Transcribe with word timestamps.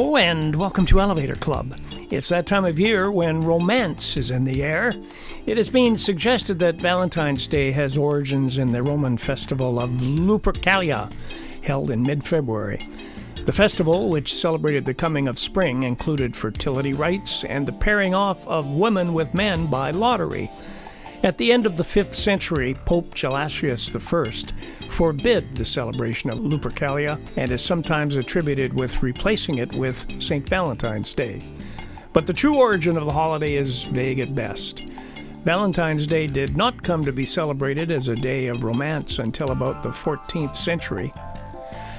And 0.00 0.56
welcome 0.56 0.86
to 0.86 1.00
Elevator 1.00 1.34
Club. 1.34 1.78
It's 2.10 2.30
that 2.30 2.46
time 2.46 2.64
of 2.64 2.78
year 2.78 3.12
when 3.12 3.42
romance 3.42 4.16
is 4.16 4.30
in 4.30 4.44
the 4.44 4.62
air. 4.62 4.94
It 5.44 5.58
has 5.58 5.68
been 5.68 5.98
suggested 5.98 6.58
that 6.58 6.76
Valentine's 6.76 7.46
Day 7.46 7.70
has 7.72 7.98
origins 7.98 8.56
in 8.56 8.72
the 8.72 8.82
Roman 8.82 9.18
festival 9.18 9.78
of 9.78 9.90
Lupercalia, 9.90 11.12
held 11.62 11.90
in 11.90 12.02
mid 12.02 12.24
February. 12.24 12.84
The 13.44 13.52
festival, 13.52 14.08
which 14.08 14.34
celebrated 14.34 14.86
the 14.86 14.94
coming 14.94 15.28
of 15.28 15.38
spring, 15.38 15.82
included 15.82 16.34
fertility 16.34 16.94
rites 16.94 17.44
and 17.44 17.68
the 17.68 17.72
pairing 17.72 18.14
off 18.14 18.44
of 18.48 18.66
women 18.70 19.12
with 19.12 19.34
men 19.34 19.66
by 19.66 19.90
lottery. 19.90 20.50
At 21.22 21.36
the 21.36 21.52
end 21.52 21.66
of 21.66 21.76
the 21.76 21.84
5th 21.84 22.14
century, 22.14 22.74
Pope 22.86 23.14
Gelasius 23.14 23.94
I 23.94 24.86
forbid 24.86 25.54
the 25.54 25.66
celebration 25.66 26.30
of 26.30 26.38
Lupercalia 26.38 27.20
and 27.36 27.50
is 27.50 27.62
sometimes 27.62 28.16
attributed 28.16 28.72
with 28.72 29.02
replacing 29.02 29.58
it 29.58 29.70
with 29.74 30.06
St. 30.22 30.48
Valentine's 30.48 31.12
Day. 31.12 31.42
But 32.14 32.26
the 32.26 32.32
true 32.32 32.56
origin 32.56 32.96
of 32.96 33.04
the 33.04 33.12
holiday 33.12 33.56
is 33.56 33.84
vague 33.84 34.18
at 34.18 34.34
best. 34.34 34.80
Valentine's 35.44 36.06
Day 36.06 36.26
did 36.26 36.56
not 36.56 36.82
come 36.82 37.04
to 37.04 37.12
be 37.12 37.26
celebrated 37.26 37.90
as 37.90 38.08
a 38.08 38.16
day 38.16 38.46
of 38.46 38.64
romance 38.64 39.18
until 39.18 39.50
about 39.50 39.82
the 39.82 39.90
14th 39.90 40.56
century. 40.56 41.12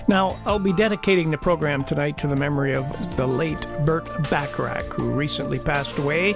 Now, 0.07 0.39
I'll 0.47 0.57
be 0.57 0.73
dedicating 0.73 1.29
the 1.29 1.37
program 1.37 1.83
tonight 1.83 2.17
to 2.17 2.27
the 2.27 2.35
memory 2.35 2.73
of 2.73 3.17
the 3.17 3.27
late 3.27 3.67
Burt 3.85 4.05
Bacharach, 4.31 4.85
who 4.93 5.11
recently 5.11 5.59
passed 5.59 5.95
away 5.99 6.33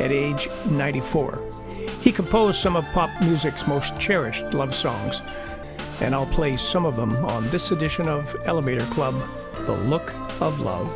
at 0.00 0.10
age 0.10 0.48
94. 0.68 1.63
He 2.04 2.12
composed 2.12 2.60
some 2.60 2.76
of 2.76 2.84
pop 2.92 3.08
music's 3.22 3.66
most 3.66 3.98
cherished 3.98 4.52
love 4.52 4.74
songs, 4.74 5.22
and 6.02 6.14
I'll 6.14 6.26
play 6.26 6.54
some 6.54 6.84
of 6.84 6.96
them 6.96 7.16
on 7.24 7.48
this 7.48 7.70
edition 7.70 8.08
of 8.08 8.36
Elevator 8.44 8.84
Club 8.92 9.14
The 9.64 9.72
Look 9.72 10.12
of 10.38 10.60
Love. 10.60 10.94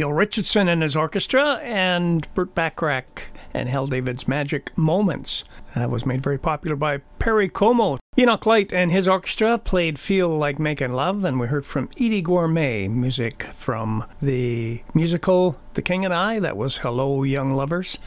Neil 0.00 0.14
Richardson 0.14 0.66
and 0.66 0.82
his 0.82 0.96
orchestra, 0.96 1.56
and 1.56 2.26
Burt 2.32 2.54
Bacharach 2.54 3.24
and 3.52 3.68
Hal 3.68 3.86
David's 3.86 4.26
Magic 4.26 4.72
Moments. 4.74 5.44
That 5.74 5.90
was 5.90 6.06
made 6.06 6.22
very 6.22 6.38
popular 6.38 6.74
by 6.74 7.02
Perry 7.18 7.50
Como. 7.50 7.98
Enoch 8.16 8.46
Light 8.46 8.72
and 8.72 8.90
his 8.90 9.06
orchestra 9.06 9.58
played 9.58 9.98
Feel 9.98 10.30
Like 10.30 10.58
Making 10.58 10.94
Love, 10.94 11.22
and 11.26 11.38
we 11.38 11.48
heard 11.48 11.66
from 11.66 11.88
Eydie 11.98 12.24
Gormé 12.24 12.90
music 12.90 13.48
from 13.54 14.06
the 14.22 14.80
musical 14.94 15.60
The 15.74 15.82
King 15.82 16.06
and 16.06 16.14
I, 16.14 16.38
that 16.40 16.56
was 16.56 16.78
Hello 16.78 17.22
Young 17.22 17.50
Lovers. 17.50 17.98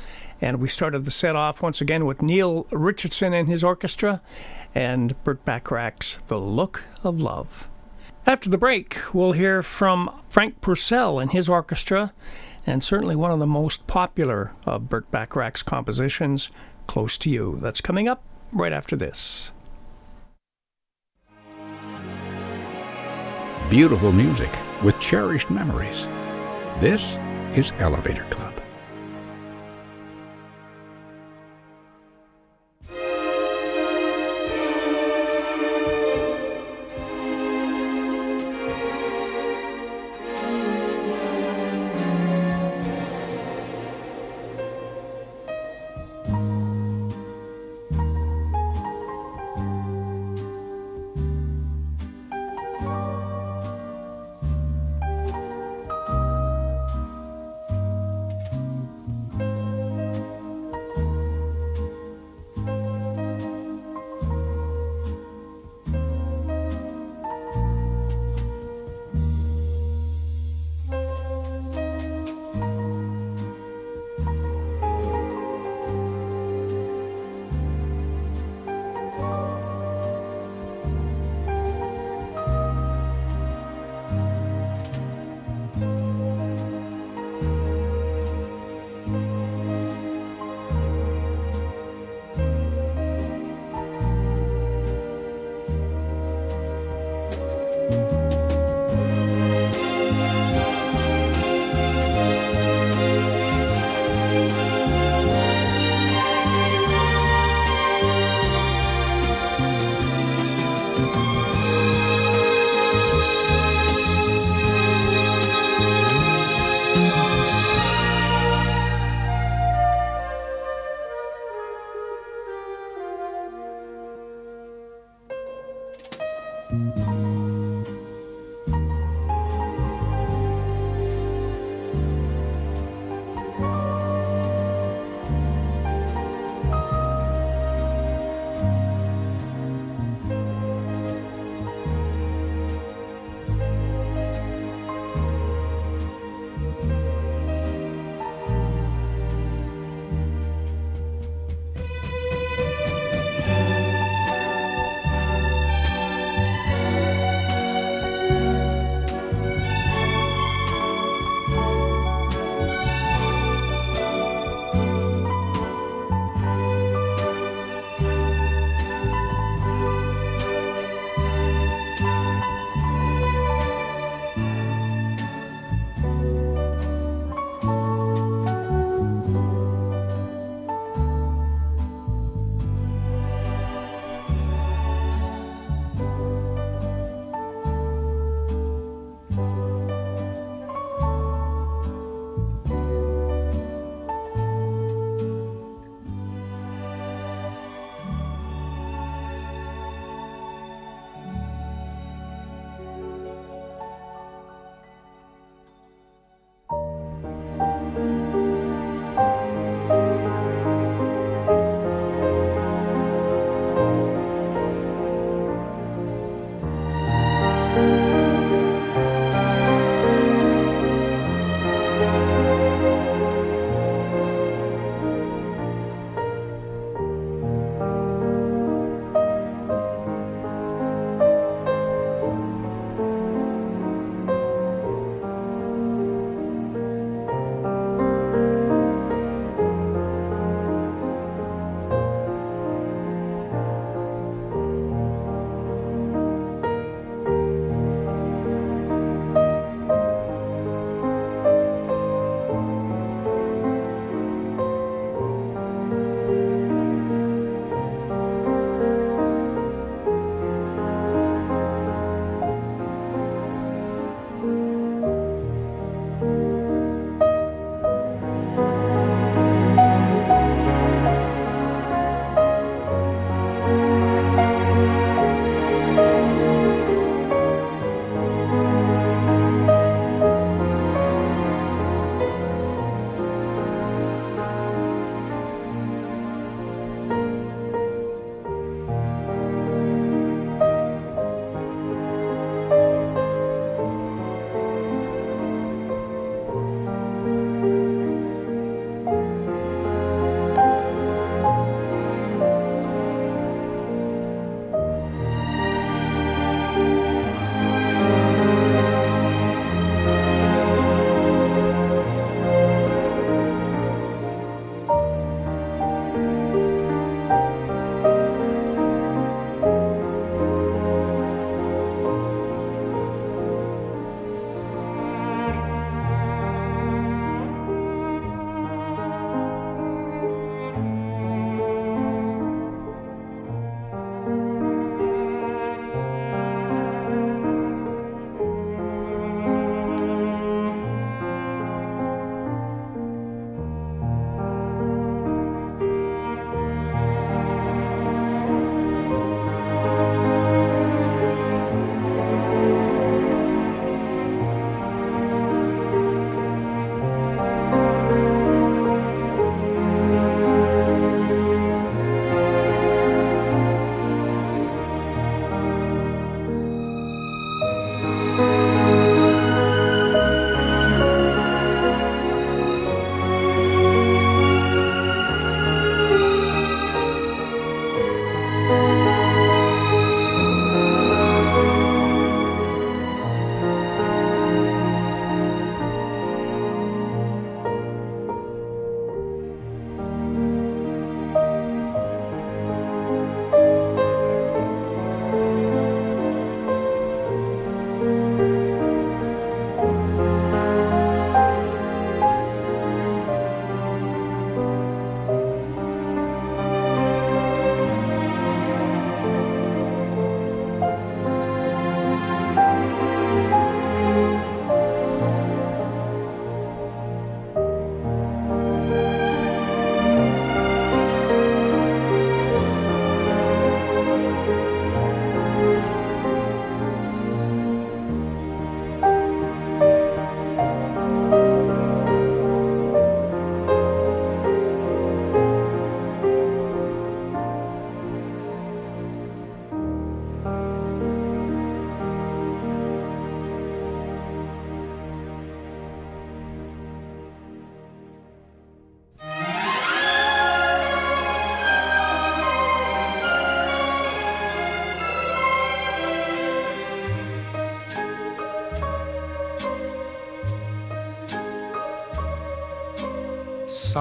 And 0.42 0.60
we 0.60 0.70
started 0.70 1.06
the 1.06 1.12
set 1.12 1.36
off 1.36 1.62
once 1.62 1.80
again 1.80 2.08
with 2.08 2.24
Neil 2.24 2.66
Richardson 2.72 3.36
and 3.36 3.48
his 3.48 3.64
orchestra 3.64 4.20
and 4.74 5.24
Burt 5.24 5.46
Bacharach's 5.46 6.18
The 6.28 6.40
Look 6.40 6.82
of 7.04 7.22
Love. 7.22 7.68
After 8.26 8.50
the 8.50 8.58
break, 8.58 8.98
we'll 9.14 9.34
hear 9.34 9.62
from 9.62 10.10
Franck 10.30 10.62
Pourcel 10.62 11.22
and 11.22 11.32
his 11.34 11.50
orchestra, 11.50 12.14
and 12.66 12.82
certainly 12.82 13.18
one 13.18 13.32
of 13.32 13.40
the 13.40 13.46
most 13.46 13.86
popular 13.86 14.54
of 14.66 14.90
Burt 14.90 15.12
Bacharach's 15.12 15.62
compositions, 15.62 16.50
Close 16.88 17.18
to 17.20 17.30
You. 17.30 17.60
That's 17.62 17.82
coming 17.82 18.08
up 18.08 18.24
right 18.52 18.74
after 18.74 18.96
this. 18.96 19.52
Beautiful 23.70 24.12
music 24.12 24.52
with 24.84 25.00
cherished 25.00 25.50
memories. 25.50 26.08
This 26.80 27.18
is 27.56 27.72
Elevator 27.80 28.24
Club. 28.26 28.43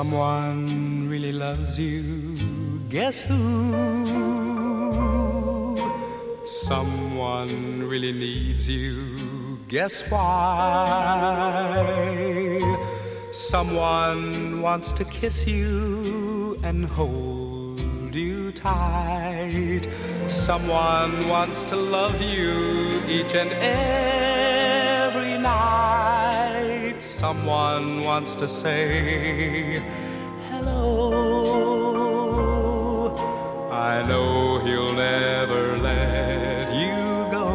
Someone 0.03 1.09
really 1.09 1.31
loves 1.31 1.79
you. 1.79 2.35
Guess 2.89 3.21
who? 3.21 3.39
Someone 6.45 7.85
really 7.87 8.11
needs 8.11 8.67
you. 8.67 9.61
Guess 9.69 10.11
why? 10.11 10.27
Someone 13.31 14.61
wants 14.61 14.93
to 14.95 15.05
kiss 15.05 15.47
you 15.47 16.57
and 16.65 16.85
hold 16.85 18.13
you 18.13 18.51
tight. 18.51 19.87
Someone 20.27 21.29
wants 21.29 21.63
to 21.63 21.77
love 21.77 22.21
you 22.21 23.05
each 23.07 23.37
and 23.37 23.53
every 23.53 25.39
night. 25.39 26.02
Someone 27.03 28.05
wants 28.05 28.37
to 28.37 28.47
say 28.47 29.83
hello. 30.49 31.33
I 33.73 34.07
know 34.07 34.61
he'll 34.61 34.93
never 34.93 35.77
let 35.79 36.73
you 36.73 37.31
go. 37.33 37.49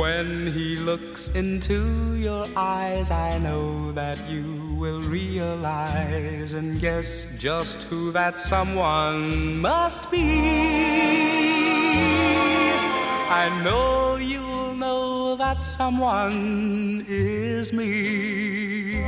When 0.00 0.46
he 0.46 0.76
looks 0.76 1.26
into 1.28 2.14
your 2.14 2.46
eyes, 2.54 3.10
I 3.10 3.38
know 3.38 3.90
that 3.92 4.30
you 4.30 4.76
will 4.78 5.00
realize 5.00 6.54
and 6.54 6.80
guess 6.80 7.36
just 7.36 7.82
who 7.82 8.12
that 8.12 8.38
someone 8.38 9.58
must 9.58 10.08
be. 10.12 10.30
I 13.28 13.48
know 13.64 14.05
that 15.56 15.64
someone 15.64 17.04
is 17.08 17.72
me. 17.72 19.02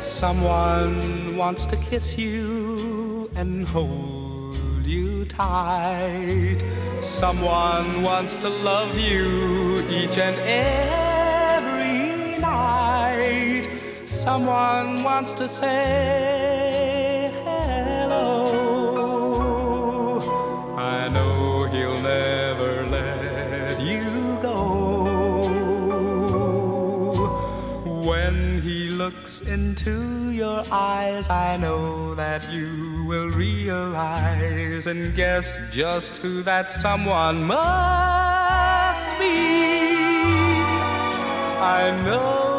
Someone 0.00 1.36
wants 1.36 1.64
to 1.66 1.76
kiss 1.76 2.18
you 2.18 3.30
and 3.36 3.66
hold 3.66 4.84
you 4.84 5.24
tight. 5.24 6.58
Someone 7.00 8.02
wants 8.02 8.36
to 8.36 8.48
love 8.48 8.98
you 8.98 9.80
each 9.88 10.18
and 10.18 10.36
every 10.40 12.38
night. 12.38 13.66
Someone 14.04 15.02
wants 15.02 15.32
to 15.34 15.48
say 15.48 17.32
hello. 17.44 18.50
I 20.76 21.08
know 21.08 21.64
he'll 21.72 22.00
never 22.02 22.84
let 22.84 23.80
you 23.80 24.38
go. 24.42 25.48
When 28.04 28.60
he 28.60 28.90
looks 28.90 29.40
into 29.40 30.30
your 30.30 30.64
eyes, 30.70 31.30
I 31.30 31.56
know 31.56 32.14
that 32.14 32.50
you 32.52 32.79
will 33.10 33.28
realize 33.30 34.86
and 34.86 35.12
guess 35.16 35.58
just 35.72 36.16
who 36.18 36.42
that 36.42 36.70
someone 36.70 37.42
must 37.42 39.08
be. 39.18 39.34
I 41.58 41.90
know 42.04 42.49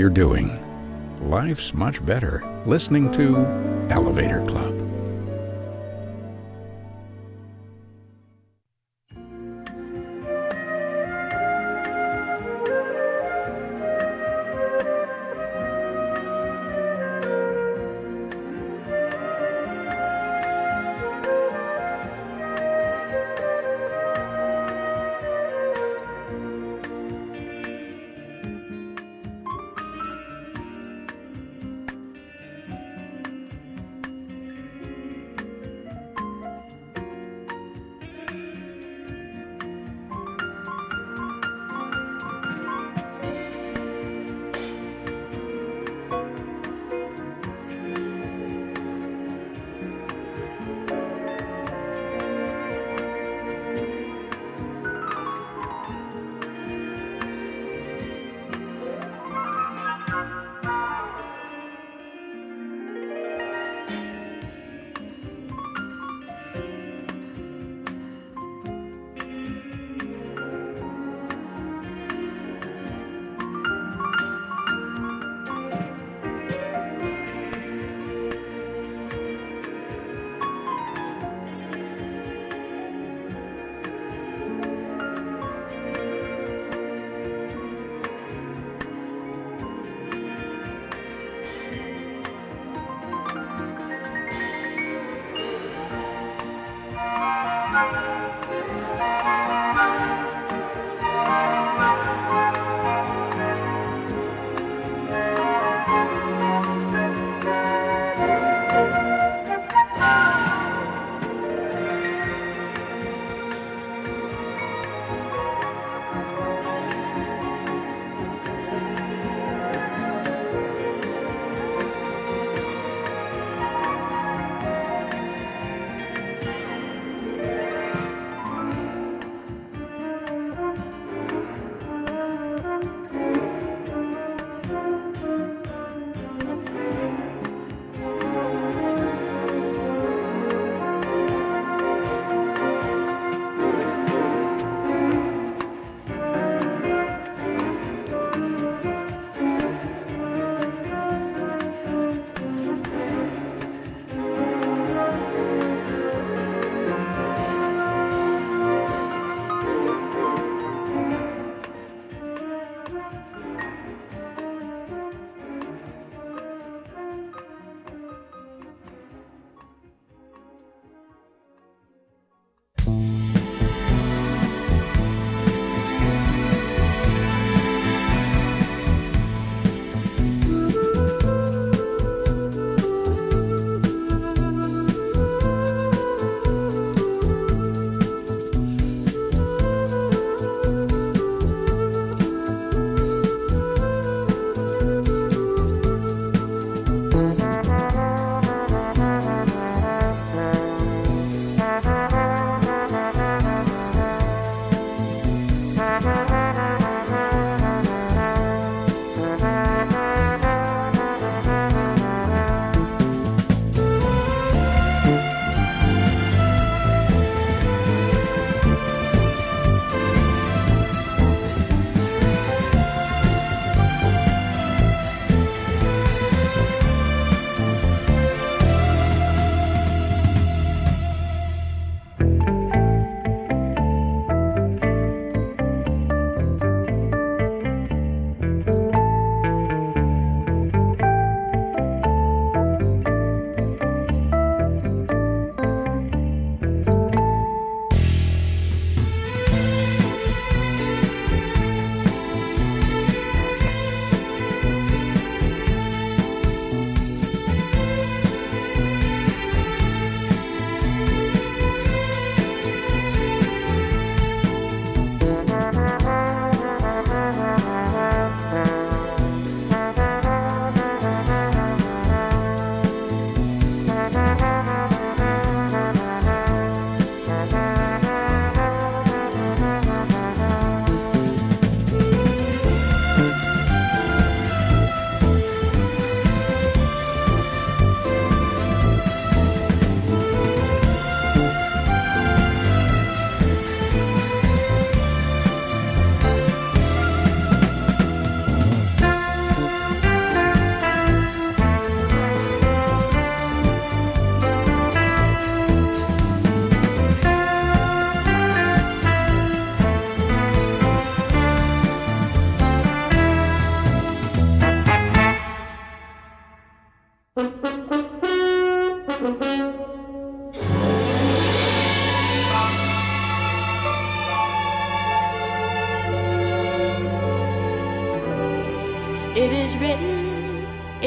you're 0.00 0.08
doing, 0.08 0.48
life's 1.28 1.74
much 1.74 2.02
better 2.06 2.42
listening 2.64 3.12
to 3.12 3.36
Elevator 3.90 4.40
Club. 4.46 4.69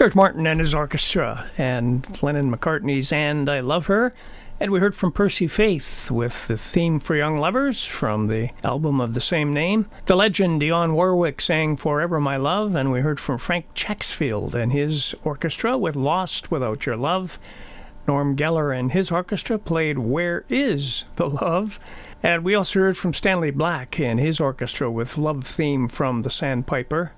George 0.05 0.15
Martin 0.15 0.47
and 0.47 0.61
his 0.61 0.75
orchestra, 0.75 1.47
and 1.57 2.23
Lennon 2.23 2.55
McCartney's 2.55 3.11
And 3.11 3.49
I 3.49 3.61
Love 3.61 3.87
Her. 3.87 4.13
And 4.61 4.71
we 4.71 4.79
heard 4.79 4.95
from 4.95 5.13
Percy 5.13 5.49
Faith 5.49 6.11
with 6.11 6.47
the 6.47 6.59
theme 6.59 6.99
for 6.99 7.17
Young 7.17 7.39
Lovers 7.39 7.87
from 7.87 8.27
the 8.27 8.51
album 8.63 9.01
of 9.01 9.15
the 9.15 9.23
same 9.23 9.55
name. 9.55 9.87
The 10.05 10.15
legend 10.15 10.61
Dionne 10.61 10.93
Warwick 10.93 11.41
sang 11.41 11.79
Forever 11.79 12.21
My 12.21 12.37
Love, 12.37 12.75
and 12.75 12.93
we 12.93 13.01
heard 13.01 13.19
from 13.19 13.39
Frank 13.39 13.73
Chacksfield 13.75 14.55
and 14.55 14.75
his 14.75 15.15
orchestra 15.25 15.79
with 15.79 15.97
Lost 15.97 16.51
Without 16.51 16.85
Your 16.85 16.99
Love. 16.99 17.39
Norm 18.07 18.37
Geller 18.37 18.79
and 18.79 18.93
his 18.93 19.11
orchestra 19.11 19.59
played 19.59 19.99
Where 19.99 20.45
Is 20.51 21.05
the 21.17 21.31
Love? 21.31 21.79
And 22.23 22.45
we 22.45 22.55
also 22.55 22.81
heard 22.81 22.99
from 22.99 23.15
Stanley 23.15 23.53
Black 23.53 23.99
and 23.99 24.21
his 24.21 24.39
orchestra 24.39 24.91
with 24.91 25.17
Love 25.17 25.45
Theme 25.45 25.89
from 25.89 26.21
the 26.21 26.31
Sandpiper 26.31 27.13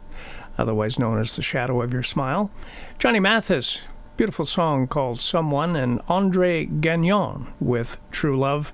otherwise 0.59 0.99
known 0.99 1.19
as 1.19 1.37
The 1.37 1.43
Shadow 1.43 1.83
of 1.83 1.93
Your 1.93 2.03
Smile. 2.03 2.51
Johnny 2.99 3.21
Mathis, 3.21 3.83
beautiful 4.17 4.45
song 4.45 4.87
called 4.87 5.21
Someone, 5.21 5.77
and 5.77 6.01
Andre 6.09 6.65
Gagnon 6.65 7.49
with 7.61 8.01
True 8.11 8.39
Love. 8.39 8.73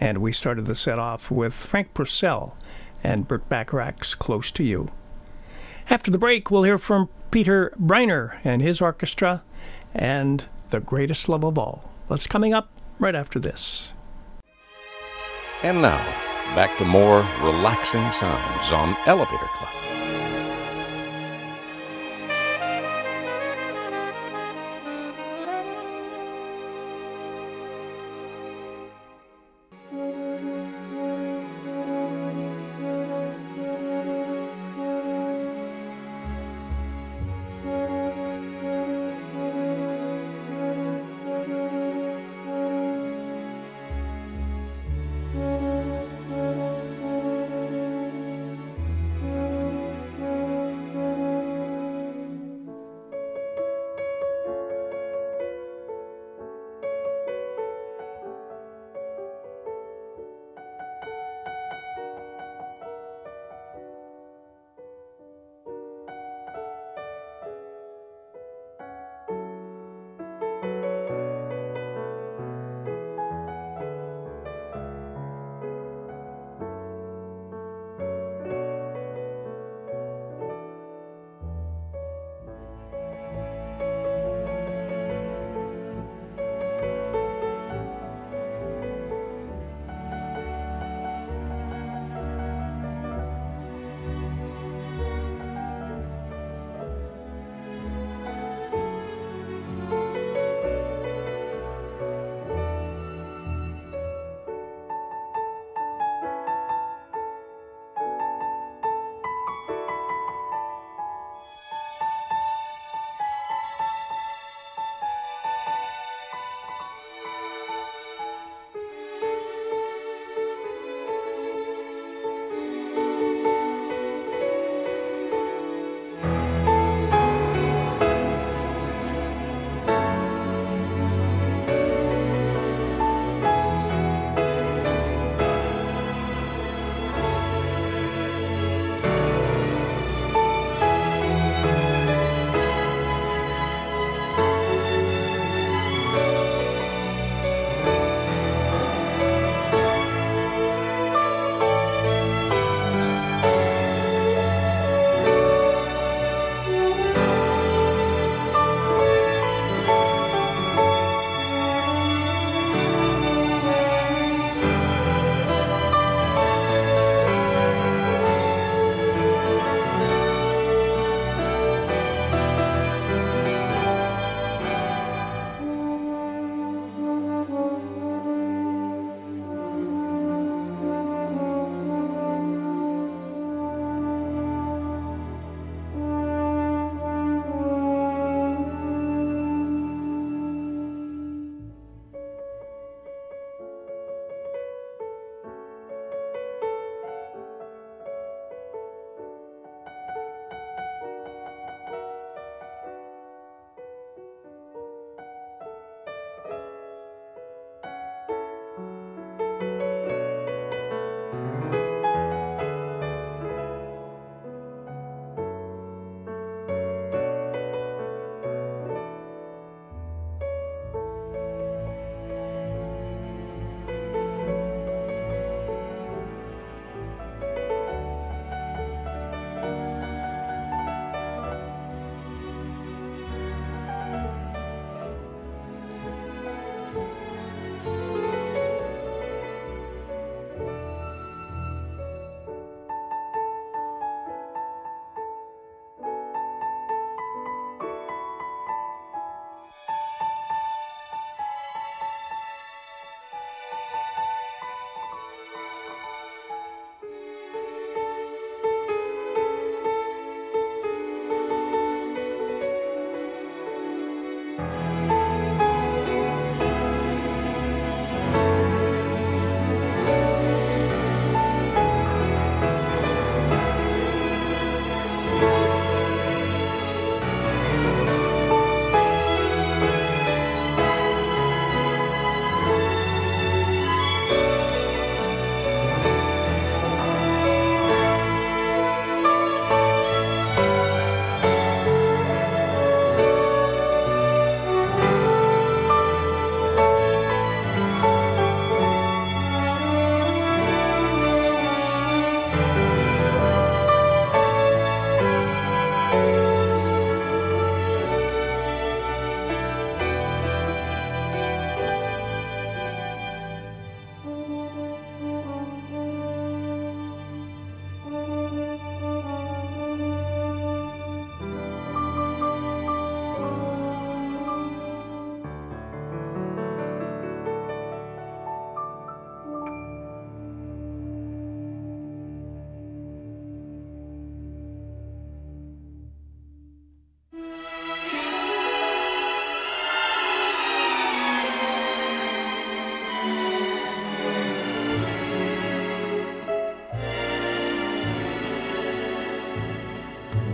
And 0.00 0.18
we 0.18 0.32
started 0.32 0.66
the 0.66 0.74
set 0.74 0.98
off 0.98 1.30
with 1.30 1.54
Franck 1.54 1.92
Pourcel 1.94 2.52
and 3.02 3.28
Burt 3.28 3.48
Bacharach's 3.48 4.14
Close 4.14 4.50
to 4.52 4.64
You. 4.64 4.90
After 5.90 6.10
the 6.10 6.18
break, 6.18 6.50
we'll 6.50 6.64
hear 6.64 6.78
from 6.78 7.08
Peter 7.30 7.72
Breiner 7.78 8.38
and 8.44 8.62
his 8.62 8.80
orchestra 8.80 9.42
and 9.94 10.46
The 10.70 10.80
Greatest 10.80 11.28
Love 11.28 11.44
of 11.44 11.58
All. 11.58 11.90
That's 12.08 12.26
coming 12.26 12.54
up 12.54 12.70
right 12.98 13.14
after 13.14 13.38
this. 13.38 13.92
And 15.62 15.82
now, 15.82 15.98
back 16.54 16.76
to 16.78 16.84
more 16.84 17.26
relaxing 17.42 18.10
sounds 18.12 18.72
on 18.72 18.96
Elevator 19.06 19.48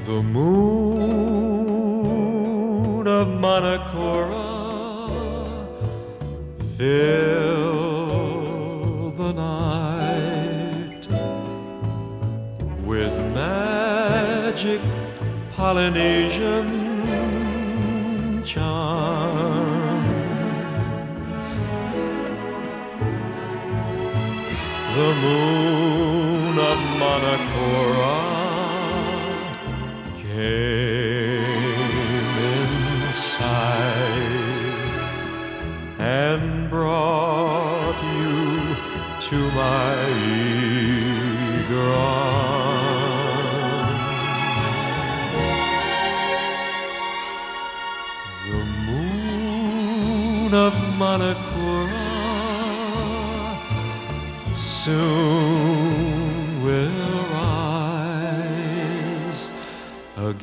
The 0.07 0.23
moon 0.23 1.65
of 3.09 3.29
Manakoora 3.29 4.53
fill 6.77 7.73
the 9.13 9.33
night 9.33 11.09
with 12.85 13.17
magic 13.35 14.83
Polynesian 15.57 16.74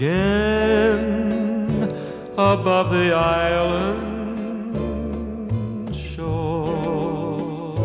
again 0.01 1.83
above 2.33 2.89
the 2.89 3.13
island 3.13 3.99
shore. 5.95 7.75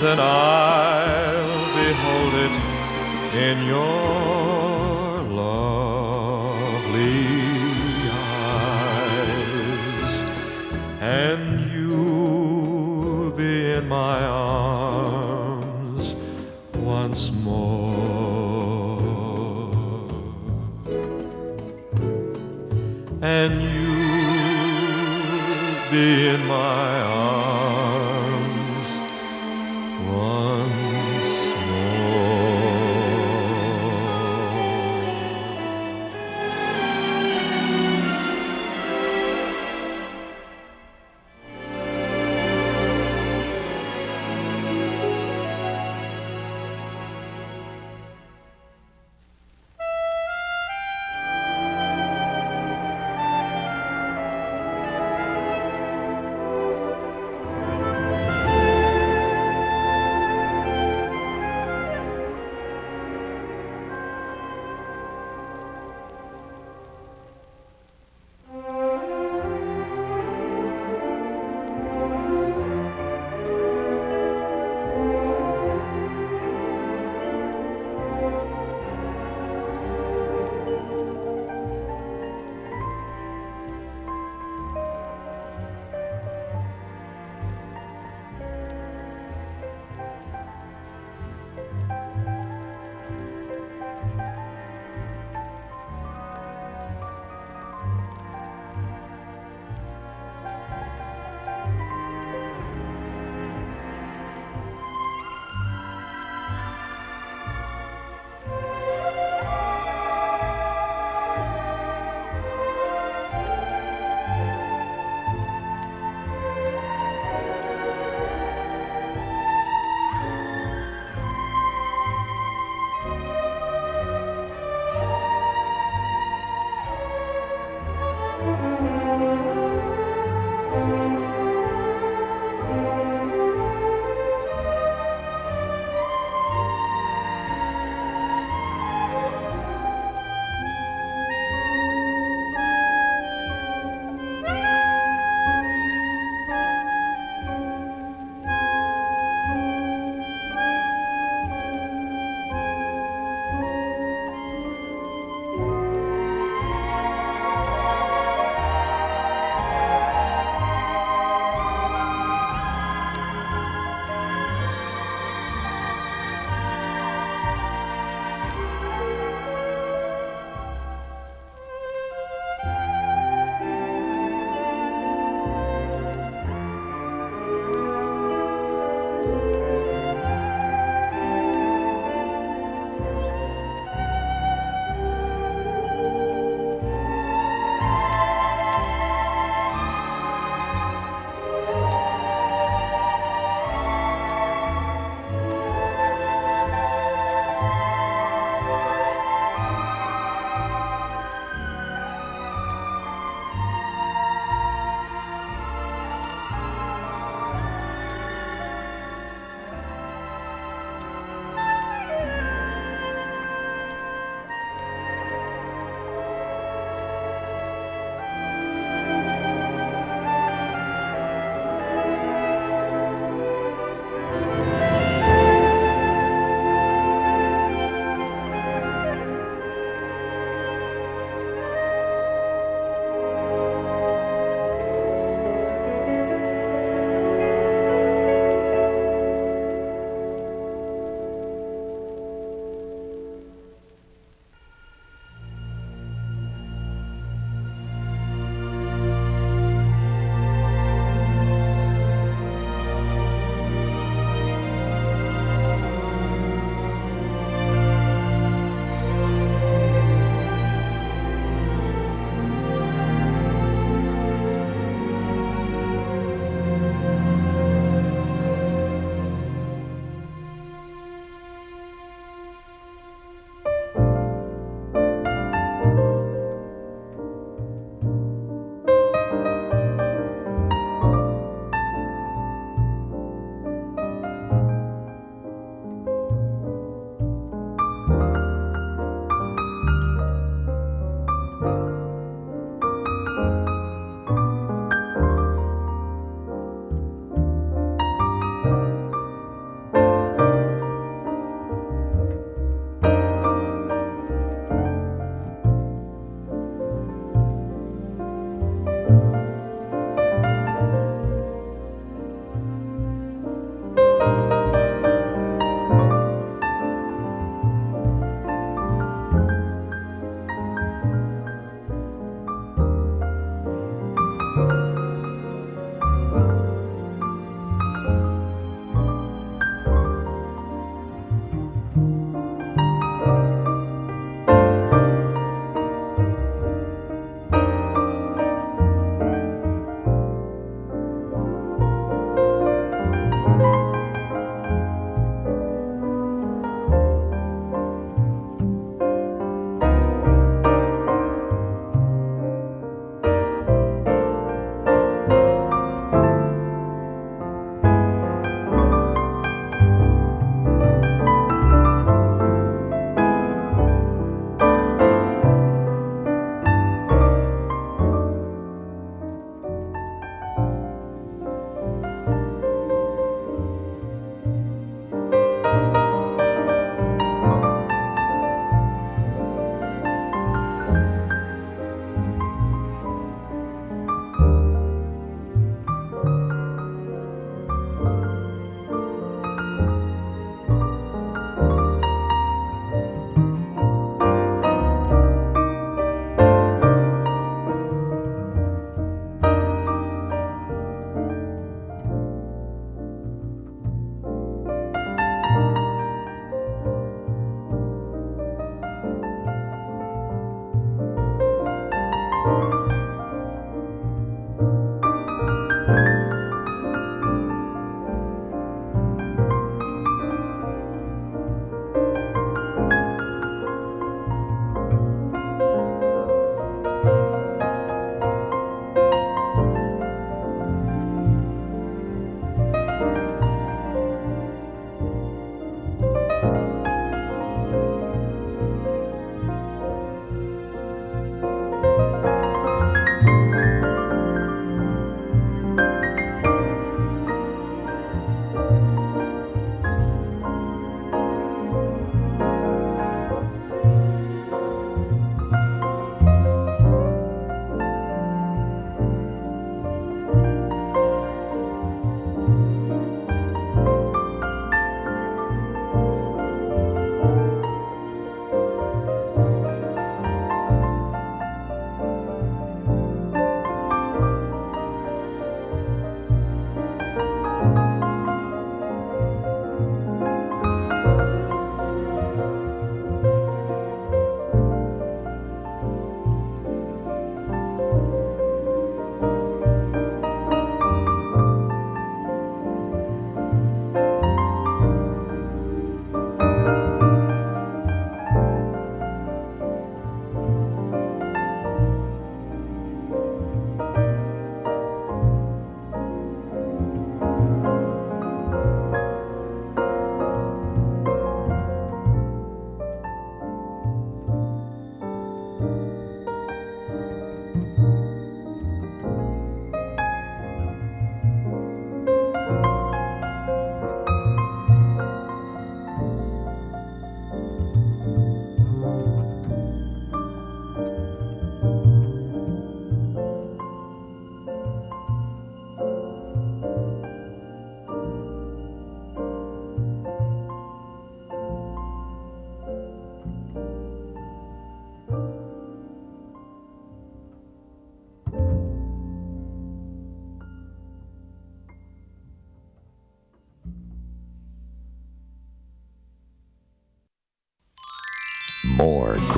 Then 0.00 0.20
I'll 0.20 1.66
behold 1.74 2.34
it 2.46 2.54
in 3.34 3.66
your 3.66 4.03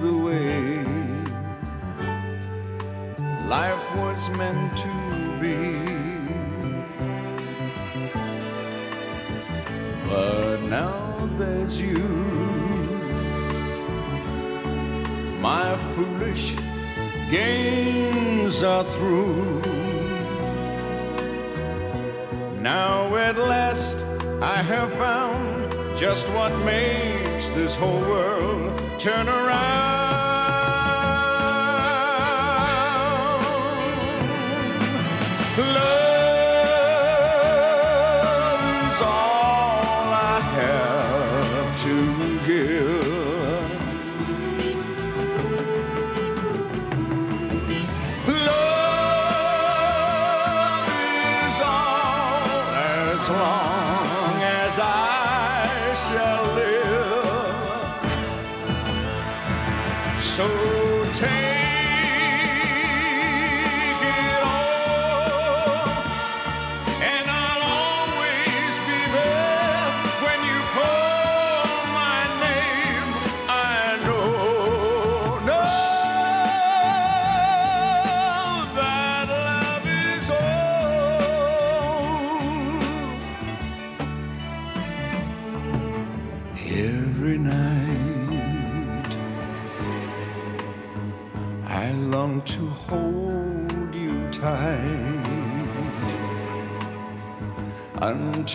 The 0.00 0.16
way 0.16 0.84
life 3.48 3.94
was 3.96 4.28
meant 4.30 4.76
to 4.76 4.92
be. 5.40 5.56
But 10.08 10.62
now 10.62 11.28
there's 11.38 11.80
you, 11.80 12.08
my 15.40 15.76
foolish 15.94 16.54
games 17.30 18.62
are 18.62 18.84
through. 18.84 19.62
Now 22.60 23.16
at 23.16 23.38
last 23.38 23.96
I 24.42 24.56
have 24.62 24.92
found 24.94 25.96
just 25.96 26.28
what 26.28 26.52
makes 26.64 27.48
this 27.50 27.74
whole 27.74 28.00
world 28.00 28.78
turn 28.98 29.28
around. 29.28 29.85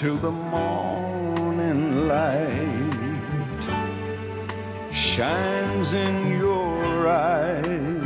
to 0.02 0.18
the 0.18 0.32
morning 0.32 2.08
light 2.08 3.64
shines 4.92 5.94
in 5.94 6.40
your 6.40 7.08
eyes. 7.08 8.02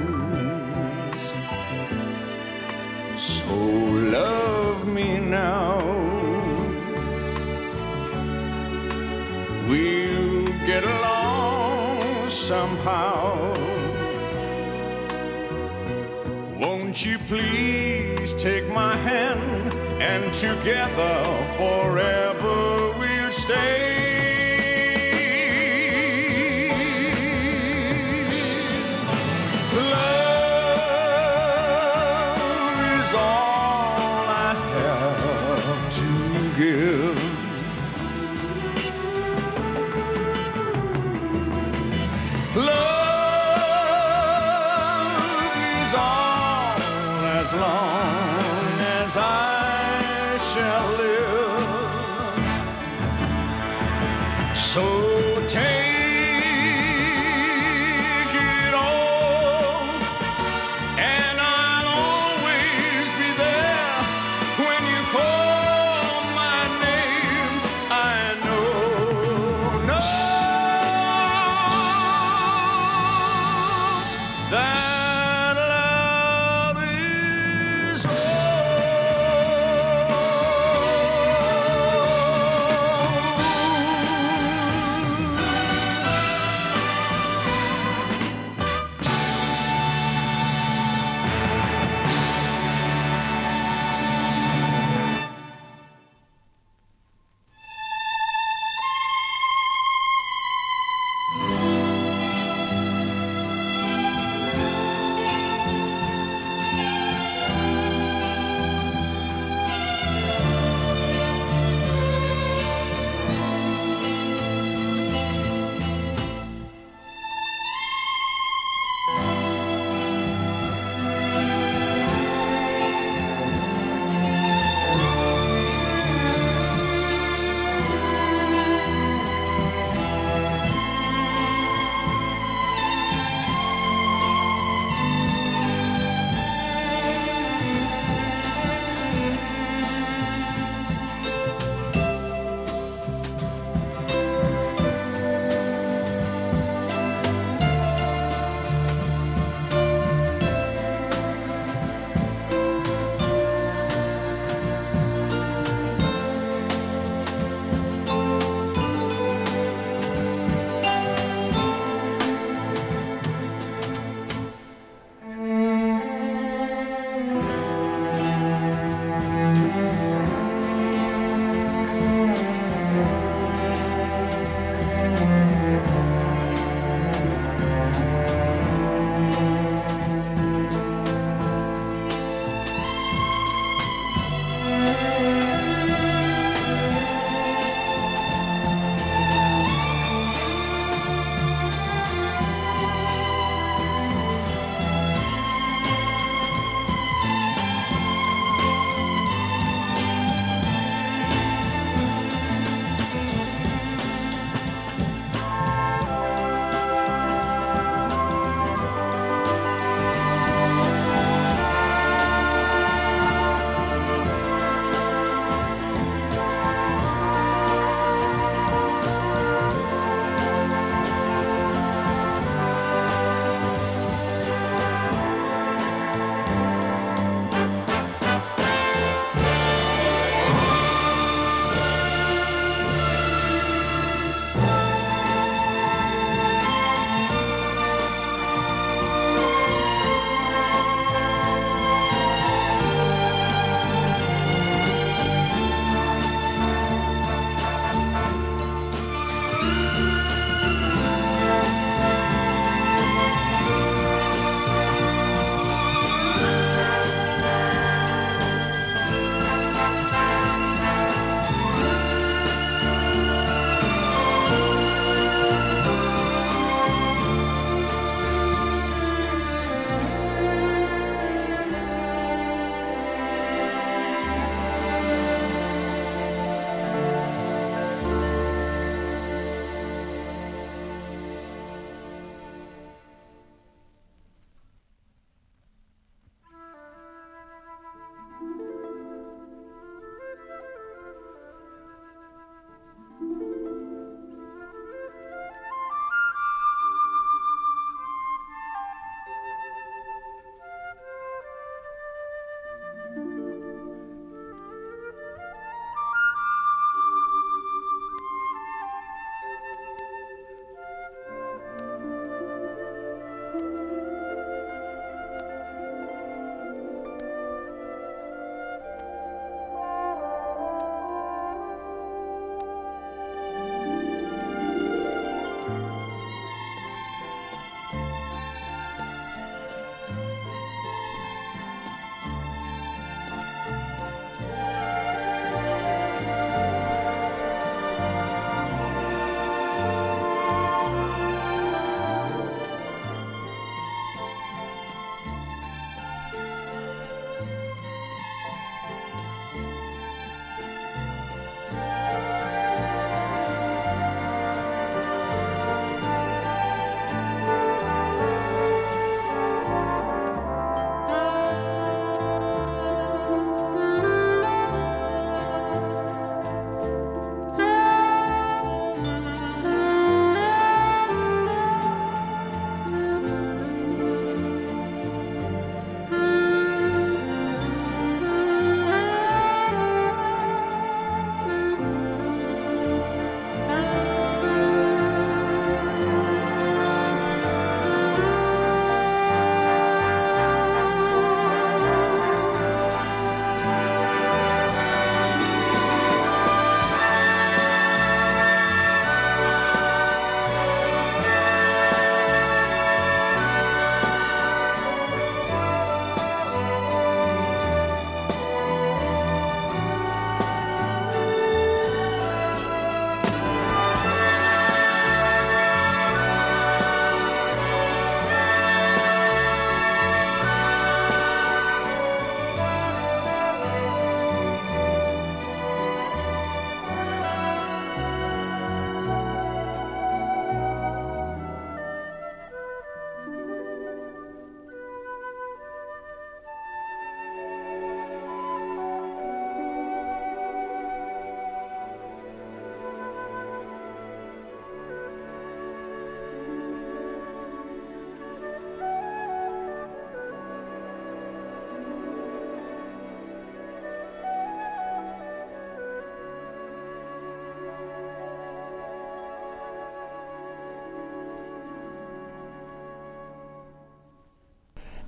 So 3.16 3.48
love 4.18 4.86
me 4.86 5.20
now. 5.22 5.80
We'll 9.70 10.48
get 10.68 10.84
along 10.84 12.30
somehow. 12.30 13.54
Won't 16.60 17.06
you 17.06 17.18
please? 17.20 17.65
and 20.16 20.34
together 20.34 21.18
forever 21.58 22.98
we'll 22.98 23.32
stay. 23.34 23.75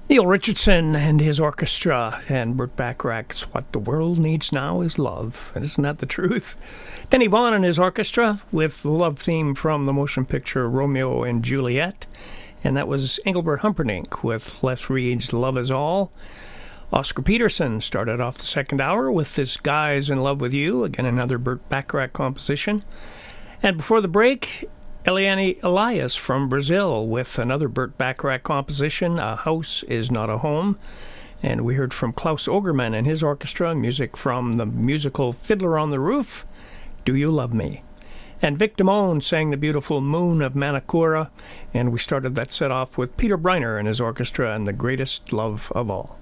Neil 0.10 0.26
Richardson 0.26 0.96
and 0.96 1.20
his 1.20 1.38
orchestra 1.38 2.22
and 2.30 2.56
Burt 2.56 2.78
Bacharach's 2.78 3.42
What 3.54 3.74
the 3.74 3.80
World 3.80 4.18
Needs 4.18 4.54
Now 4.54 4.80
is 4.80 4.98
Love. 4.98 5.52
Isn't 5.54 5.84
that 5.84 6.00
the 6.00 6.06
truth? 6.06 6.56
Denny 7.10 7.28
Vaughan 7.28 7.54
and 7.54 7.66
his 7.66 7.78
orchestra 7.78 8.40
with 8.50 8.84
the 8.84 8.90
love 8.90 9.20
theme 9.20 9.54
from 9.54 9.86
the 9.86 9.92
motion 9.92 10.26
picture 10.26 10.70
Romeo 10.70 11.24
and 11.24 11.44
Juliet. 11.44 12.06
And 12.64 12.78
that 12.78 12.88
was 12.88 13.20
Engelbert 13.26 13.60
Humperdinck 13.60 14.24
with 14.24 14.64
Les 14.64 14.90
Reed's 14.90 15.34
Love 15.34 15.58
Is 15.58 15.70
All. 15.70 16.14
Oscar 16.94 17.22
Peterson 17.22 17.82
started 17.82 18.22
off 18.22 18.38
the 18.38 18.46
second 18.46 18.80
hour 18.80 19.12
with 19.12 19.36
this 19.36 19.58
Guy's 19.58 20.10
in 20.10 20.24
Love 20.24 20.40
with 20.40 20.54
You, 20.54 20.86
again 20.86 21.06
another 21.06 21.38
Burt 21.38 21.68
Bacharach 21.68 22.14
composition. 22.14 22.82
And 23.62 23.76
before 23.76 24.00
the 24.00 24.08
break, 24.08 24.70
Eliane 25.08 25.58
Elias 25.64 26.16
from 26.16 26.50
Brazil 26.50 27.08
with 27.08 27.40
another 27.40 27.70
Burt 27.70 27.98
Bacharach 27.98 28.44
composition, 28.44 29.18
A 29.18 29.38
House 29.38 29.84
is 29.84 30.12
Not 30.12 30.30
a 30.30 30.40
Home. 30.40 30.78
And 31.42 31.62
we 31.62 31.76
heard 31.76 31.94
from 31.94 32.12
Claus 32.12 32.46
Ogerman 32.46 32.94
and 32.94 33.08
his 33.08 33.24
orchestra, 33.24 33.74
music 33.74 34.18
from 34.18 34.54
the 34.54 34.66
musical 34.66 35.32
Fiddler 35.32 35.80
on 35.80 35.92
the 35.92 36.02
Roof, 36.02 36.46
Do 37.06 37.16
You 37.16 37.32
Love 37.32 37.54
Me? 37.54 37.84
And 38.42 38.60
Vic 38.60 38.76
Damone 38.76 39.24
sang 39.24 39.50
the 39.50 39.56
beautiful 39.56 40.02
Moon 40.02 40.42
of 40.42 40.56
Manakoora, 40.56 41.30
and 41.74 41.94
we 41.94 42.00
started 42.00 42.36
that 42.36 42.52
set 42.52 42.70
off 42.70 42.98
with 42.98 43.16
Peter 43.16 43.38
Breiner 43.38 43.80
and 43.80 43.88
his 43.88 44.02
orchestra 44.02 44.54
and 44.54 44.68
The 44.68 44.74
Greatest 44.74 45.32
Love 45.32 45.72
of 45.74 45.90
All. 45.90 46.20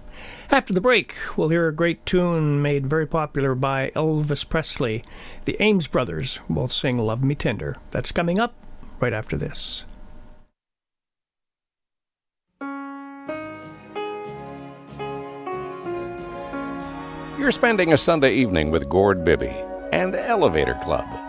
After 0.52 0.76
the 0.76 0.80
break, 0.80 1.16
we'll 1.36 1.50
hear 1.50 1.68
a 1.68 1.74
great 1.74 2.06
tune 2.06 2.62
made 2.62 2.86
very 2.86 3.08
popular 3.08 3.56
by 3.56 3.92
Elvis 3.96 4.48
Presley. 4.48 5.04
The 5.46 5.58
Ames 5.60 5.88
Brothers 5.88 6.40
will 6.48 6.68
sing 6.68 7.00
Love 7.00 7.24
Me 7.24 7.34
Tender. 7.34 7.78
That's 7.90 8.12
coming 8.12 8.38
up 8.38 8.54
right 9.00 9.14
after 9.14 9.38
this. 9.38 9.86
You're 17.38 17.52
spending 17.52 17.94
a 17.94 17.98
Sunday 17.98 18.34
evening 18.36 18.72
with 18.72 18.90
Gord 18.90 19.24
Bibby 19.24 19.54
and 19.92 20.16
Elevator 20.16 20.80
Club. 20.84 21.25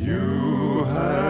You 0.00 0.84
have 0.86 1.23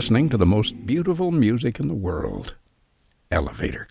listening 0.00 0.30
to 0.30 0.38
the 0.38 0.46
most 0.46 0.86
beautiful 0.86 1.30
music 1.30 1.78
in 1.78 1.86
the 1.86 1.92
world 1.92 2.56
Elevator 3.30 3.84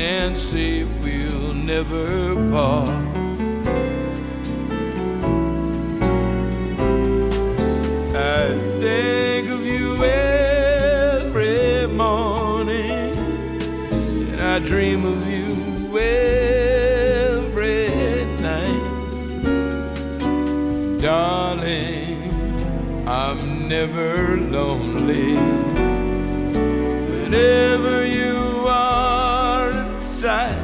and 0.00 0.36
say 0.36 0.84
we'll 1.02 1.52
never 1.52 2.34
part. 2.50 2.88
I 8.16 8.46
think 8.80 9.50
of 9.50 9.62
you 9.66 10.02
every 10.02 11.86
morning, 11.88 13.12
and 14.30 14.40
I 14.40 14.58
dream 14.60 15.04
of 15.04 15.20
you 15.34 15.48
every 17.18 17.90
night, 18.48 18.86
darling. 21.02 22.16
I'm 23.06 23.68
never 23.68 24.38
lonely 24.38 25.36
whenever 27.10 28.06
you 28.06 28.19
inside. 30.22 30.59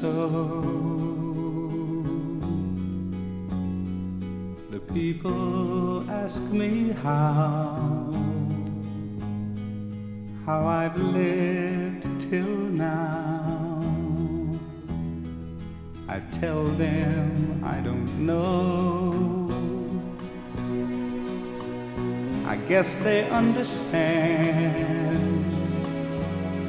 So. 0.00 0.16
The 4.70 4.80
people 4.94 6.10
ask 6.10 6.40
me 6.50 6.92
how, 7.02 8.08
how 10.46 10.66
I've 10.66 10.96
lived 10.96 12.06
till 12.30 12.56
now. 12.88 13.82
I 16.08 16.20
tell 16.40 16.64
them 16.64 17.62
I 17.62 17.80
don't 17.80 18.26
know. 18.26 19.46
I 22.46 22.56
guess 22.56 22.96
they 22.96 23.28
understand 23.28 24.80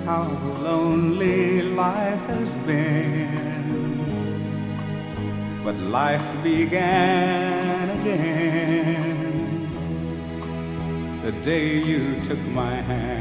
how 0.05 0.27
lonely 0.61 1.61
life 1.61 2.21
has 2.33 2.51
been. 2.67 2.90
But 5.63 5.75
life 5.75 6.25
began 6.43 7.91
again 7.99 9.69
the 11.21 11.31
day 11.43 11.77
you 11.77 12.19
took 12.21 12.39
my 12.39 12.81
hand. 12.81 13.20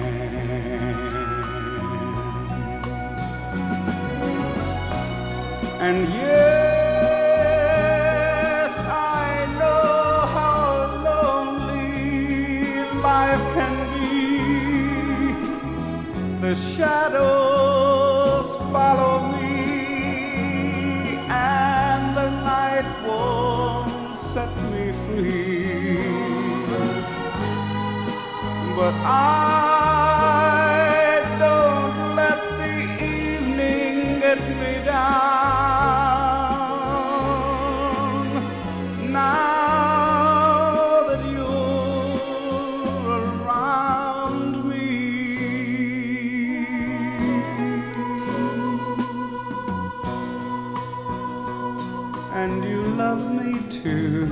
And 52.32 52.64
you 52.64 52.82
love 52.82 53.22
me 53.34 53.60
too. 53.68 54.26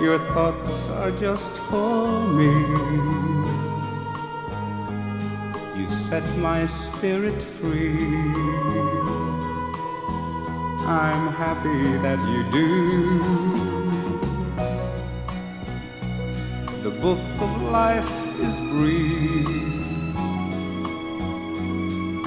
Your 0.00 0.18
thoughts 0.32 0.88
are 0.90 1.10
just 1.12 1.52
for 1.70 2.20
me. 2.38 2.52
You 5.76 5.90
set 5.90 6.24
my 6.38 6.66
spirit 6.66 7.42
free. 7.42 8.06
I'm 10.86 11.32
happy 11.32 11.98
that 12.04 12.20
you 12.32 12.42
do. 12.52 13.18
The 16.82 16.90
book 16.90 17.24
of 17.40 17.62
life 17.62 18.40
is 18.40 18.56
brief, 18.70 19.46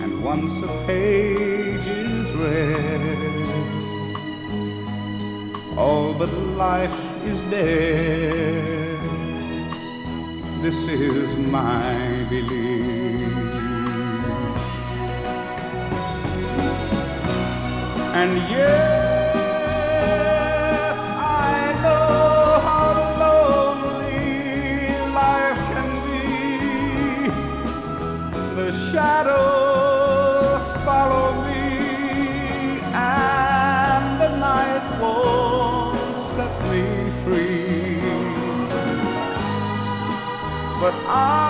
and 0.01 0.23
once 0.23 0.61
a 0.63 0.67
page 0.87 2.06
is 2.39 3.47
all 5.77 6.13
but 6.13 6.31
life 6.55 6.99
is 7.25 7.41
dead. 7.51 8.99
This 10.61 10.87
is 10.87 11.35
my 11.37 12.25
belief. 12.29 13.27
And 18.19 18.31
yes, 18.49 18.96
But 40.87 40.93
I 41.05 41.46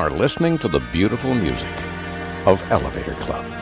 are 0.00 0.08
listening 0.08 0.56
to 0.56 0.66
the 0.66 0.80
beautiful 0.92 1.34
music 1.34 1.68
of 2.46 2.62
Elevator 2.72 3.12
Club. 3.16 3.59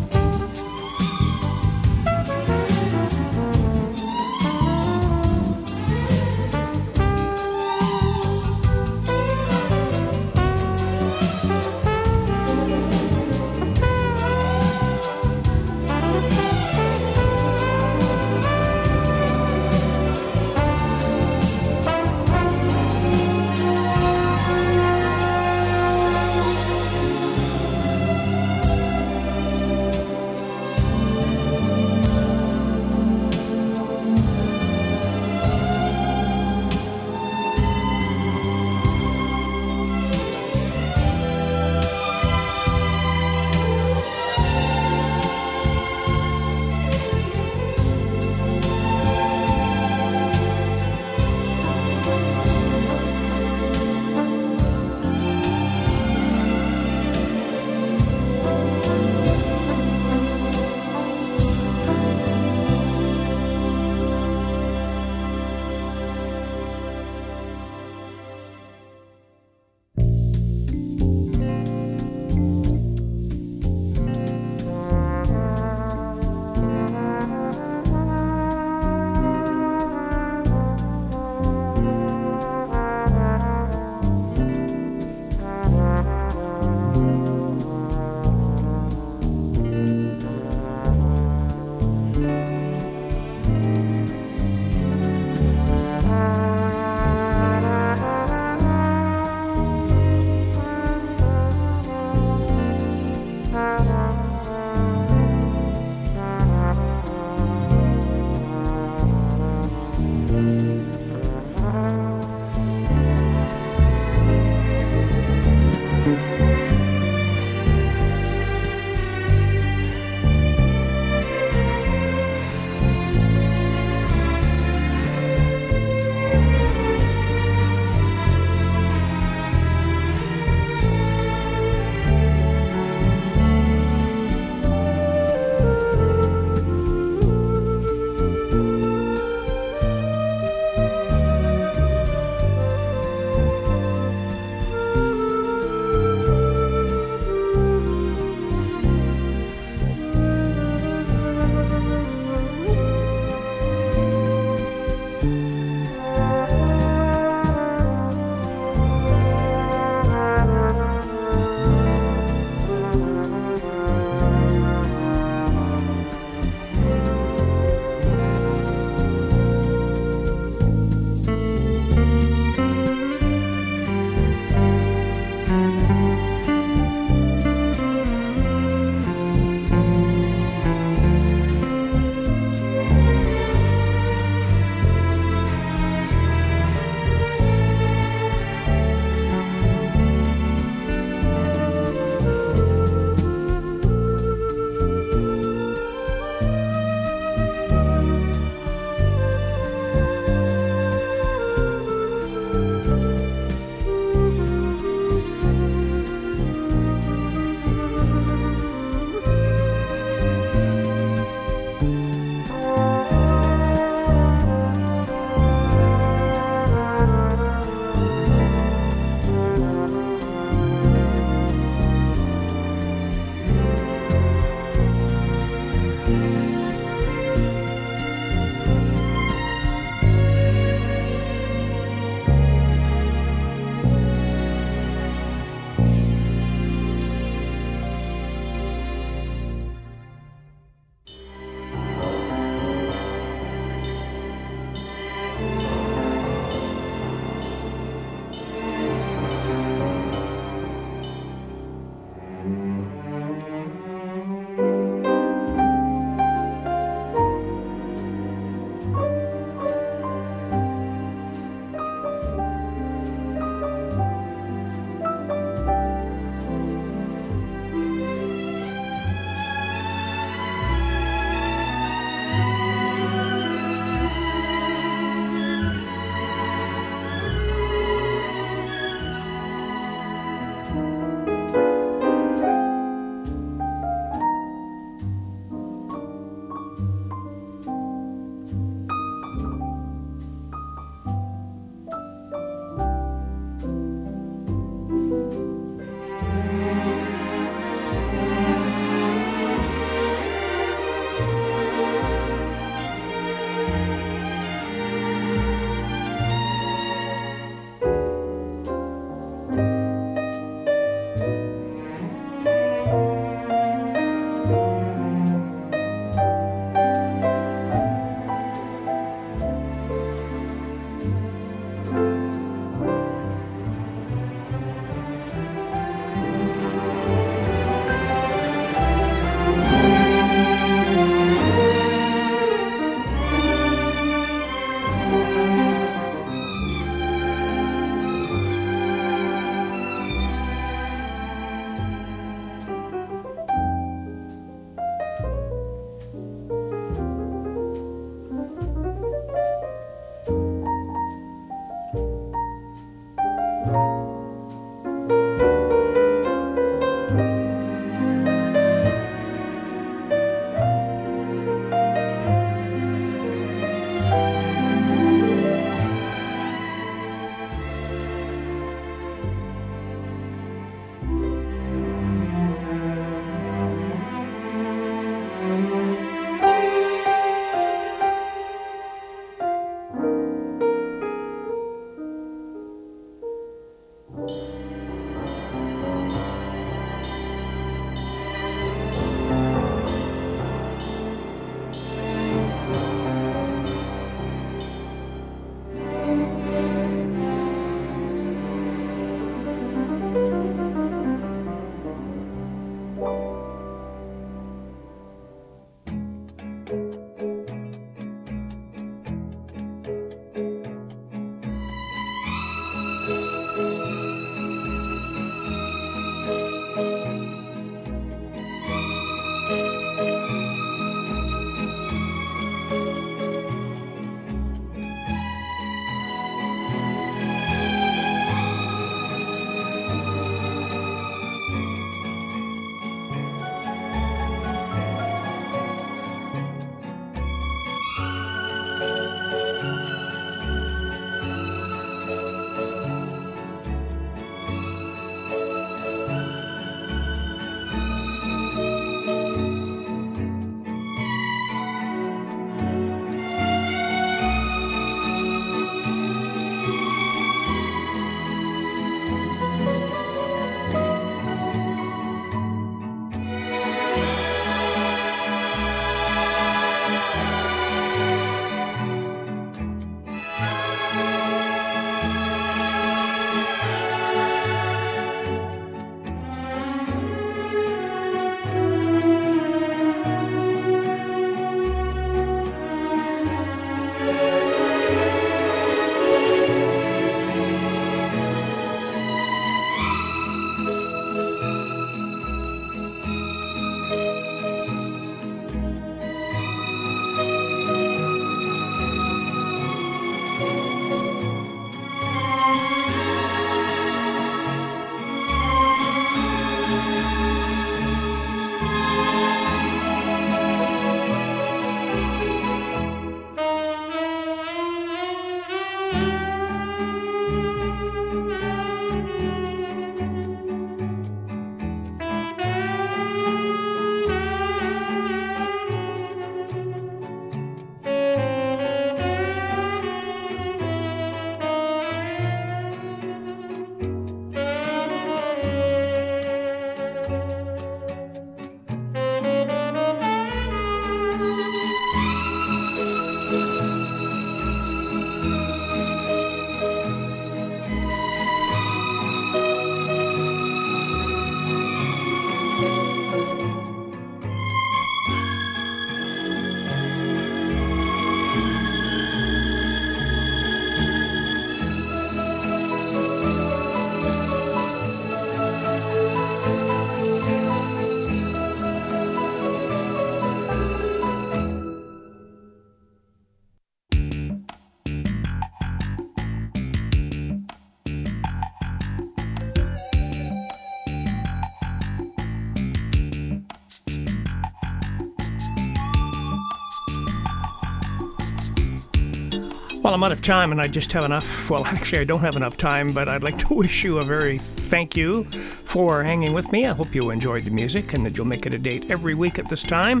Well, 589.92 589.98
I'm 589.98 590.04
out 590.04 590.12
of 590.12 590.22
time 590.22 590.52
and 590.52 590.60
I 590.62 590.68
just 590.68 590.90
have 590.92 591.04
enough. 591.04 591.50
Well, 591.50 591.66
actually, 591.66 591.98
I 591.98 592.04
don't 592.04 592.22
have 592.22 592.34
enough 592.34 592.56
time, 592.56 592.94
but 592.94 593.10
I'd 593.10 593.22
like 593.22 593.36
to 593.40 593.52
wish 593.54 593.84
you 593.84 593.98
a 593.98 594.04
very 594.06 594.38
thank 594.38 594.96
you 594.96 595.24
for 595.66 596.02
hanging 596.02 596.32
with 596.32 596.50
me. 596.50 596.66
I 596.66 596.72
hope 596.72 596.94
you 596.94 597.10
enjoyed 597.10 597.42
the 597.42 597.50
music 597.50 597.92
and 597.92 598.06
that 598.06 598.16
you'll 598.16 598.24
make 598.24 598.46
it 598.46 598.54
a 598.54 598.58
date 598.58 598.90
every 598.90 599.12
week 599.12 599.38
at 599.38 599.50
this 599.50 599.62
time 599.62 600.00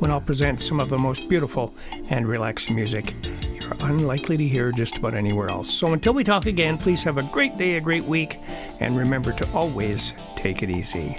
when 0.00 0.10
I'll 0.10 0.20
present 0.20 0.60
some 0.60 0.80
of 0.80 0.88
the 0.88 0.98
most 0.98 1.28
beautiful 1.28 1.72
and 2.08 2.26
relaxing 2.26 2.74
music 2.74 3.14
you're 3.52 3.76
unlikely 3.78 4.36
to 4.38 4.48
hear 4.48 4.72
just 4.72 4.96
about 4.96 5.14
anywhere 5.14 5.50
else. 5.50 5.72
So 5.72 5.92
until 5.92 6.14
we 6.14 6.24
talk 6.24 6.46
again, 6.46 6.76
please 6.76 7.04
have 7.04 7.16
a 7.16 7.22
great 7.22 7.56
day, 7.56 7.76
a 7.76 7.80
great 7.80 8.04
week, 8.04 8.38
and 8.80 8.96
remember 8.96 9.30
to 9.34 9.48
always 9.52 10.14
take 10.34 10.64
it 10.64 10.70
easy. 10.70 11.16